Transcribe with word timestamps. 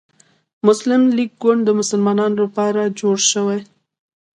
مسلم 0.67 1.01
لیګ 1.17 1.31
ګوند 1.41 1.61
د 1.65 1.69
مسلمانانو 1.79 2.35
لپاره 2.45 2.81
جوړ 2.99 3.17
شو. 3.29 3.45